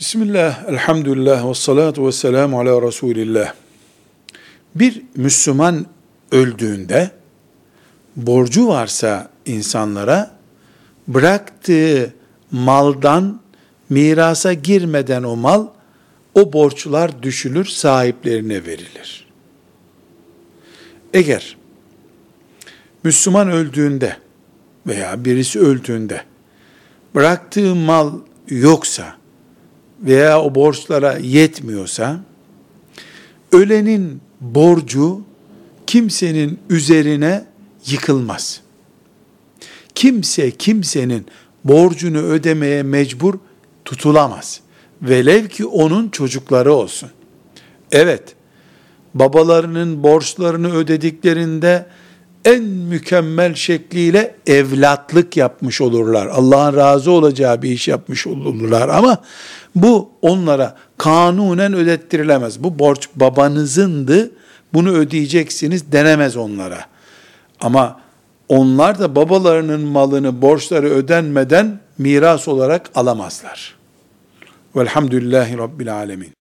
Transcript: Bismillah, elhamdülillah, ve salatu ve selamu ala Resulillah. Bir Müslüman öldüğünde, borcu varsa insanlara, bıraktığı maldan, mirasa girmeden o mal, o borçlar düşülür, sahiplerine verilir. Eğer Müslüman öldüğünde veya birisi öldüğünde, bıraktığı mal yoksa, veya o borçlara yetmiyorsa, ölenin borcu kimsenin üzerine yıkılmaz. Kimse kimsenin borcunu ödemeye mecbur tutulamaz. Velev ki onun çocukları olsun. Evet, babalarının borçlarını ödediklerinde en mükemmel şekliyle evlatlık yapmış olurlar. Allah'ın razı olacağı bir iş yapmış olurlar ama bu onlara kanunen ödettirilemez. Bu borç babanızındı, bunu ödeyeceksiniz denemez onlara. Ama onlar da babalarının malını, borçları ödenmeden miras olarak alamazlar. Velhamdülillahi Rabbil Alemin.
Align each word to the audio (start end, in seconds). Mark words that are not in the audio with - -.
Bismillah, 0.00 0.68
elhamdülillah, 0.68 1.48
ve 1.48 1.54
salatu 1.54 2.06
ve 2.06 2.12
selamu 2.12 2.60
ala 2.60 2.82
Resulillah. 2.82 3.54
Bir 4.74 5.02
Müslüman 5.16 5.86
öldüğünde, 6.32 7.10
borcu 8.16 8.68
varsa 8.68 9.30
insanlara, 9.46 10.36
bıraktığı 11.08 12.14
maldan, 12.50 13.40
mirasa 13.90 14.52
girmeden 14.52 15.22
o 15.22 15.36
mal, 15.36 15.66
o 16.34 16.52
borçlar 16.52 17.22
düşülür, 17.22 17.64
sahiplerine 17.64 18.66
verilir. 18.66 19.26
Eğer 21.14 21.56
Müslüman 23.04 23.50
öldüğünde 23.50 24.16
veya 24.86 25.24
birisi 25.24 25.60
öldüğünde, 25.60 26.22
bıraktığı 27.14 27.74
mal 27.74 28.12
yoksa, 28.48 29.19
veya 30.00 30.42
o 30.42 30.54
borçlara 30.54 31.18
yetmiyorsa, 31.18 32.20
ölenin 33.52 34.20
borcu 34.40 35.22
kimsenin 35.86 36.58
üzerine 36.70 37.44
yıkılmaz. 37.86 38.60
Kimse 39.94 40.50
kimsenin 40.50 41.26
borcunu 41.64 42.18
ödemeye 42.18 42.82
mecbur 42.82 43.34
tutulamaz. 43.84 44.60
Velev 45.02 45.48
ki 45.48 45.66
onun 45.66 46.08
çocukları 46.08 46.72
olsun. 46.72 47.10
Evet, 47.92 48.34
babalarının 49.14 50.02
borçlarını 50.02 50.74
ödediklerinde 50.74 51.86
en 52.44 52.62
mükemmel 52.62 53.54
şekliyle 53.54 54.34
evlatlık 54.46 55.36
yapmış 55.36 55.80
olurlar. 55.80 56.26
Allah'ın 56.26 56.76
razı 56.76 57.10
olacağı 57.10 57.62
bir 57.62 57.70
iş 57.70 57.88
yapmış 57.88 58.26
olurlar 58.26 58.88
ama 58.88 59.18
bu 59.74 60.10
onlara 60.22 60.76
kanunen 60.98 61.74
ödettirilemez. 61.74 62.62
Bu 62.62 62.78
borç 62.78 63.08
babanızındı, 63.16 64.30
bunu 64.74 64.90
ödeyeceksiniz 64.90 65.92
denemez 65.92 66.36
onlara. 66.36 66.84
Ama 67.60 68.00
onlar 68.48 68.98
da 68.98 69.16
babalarının 69.16 69.80
malını, 69.80 70.42
borçları 70.42 70.90
ödenmeden 70.90 71.80
miras 71.98 72.48
olarak 72.48 72.90
alamazlar. 72.94 73.74
Velhamdülillahi 74.76 75.58
Rabbil 75.58 75.94
Alemin. 75.94 76.39